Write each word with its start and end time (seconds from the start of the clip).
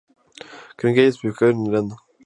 Creen 0.77 0.95
que 0.95 1.03
han 1.05 1.11
pacificado 1.11 1.51
Irlanda. 1.65 1.95